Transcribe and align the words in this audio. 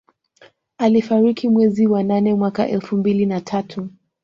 Alifariki 0.77 1.49
mwezi 1.49 1.87
wa 1.87 2.03
nane 2.03 2.33
mwaka 2.33 2.67
elfu 2.69 2.97
mbili 2.97 3.25
na 3.25 3.41
tatu 3.41 3.89